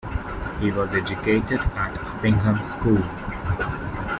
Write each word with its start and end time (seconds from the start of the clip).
He 0.59 0.71
was 0.71 0.95
educated 0.95 1.59
at 1.59 1.93
Uppingham 1.95 2.65
School. 2.65 2.97